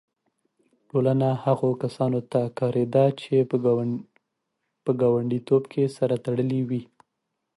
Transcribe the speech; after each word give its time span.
ټولنه 0.89 1.27
هغو 1.45 1.69
کسانو 1.81 2.19
ته 2.31 2.41
کارېده 2.59 3.05
چې 3.21 3.35
په 4.85 4.91
ګانډیتوب 5.01 5.63
کې 5.71 5.83
سره 5.97 6.15
تړلي 6.25 6.61
وي. 6.69 6.81